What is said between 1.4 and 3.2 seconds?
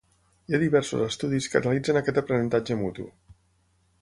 que analitzen aquest aprenentatge mutu.